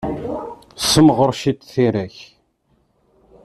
[0.81, 2.17] Ssemɣer ciṭ tira-k!